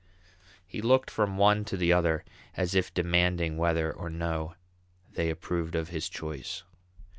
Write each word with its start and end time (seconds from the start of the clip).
He 0.65 0.81
looked 0.81 1.11
from 1.11 1.37
one 1.37 1.63
to 1.65 1.77
the 1.77 1.93
other 1.93 2.25
as 2.57 2.73
if 2.73 2.91
demanding 2.91 3.55
whether 3.55 3.93
or 3.93 4.09
no 4.09 4.55
they 5.13 5.29
approved 5.29 5.75
of 5.75 5.89
his 5.89 6.09
choice. 6.09 6.63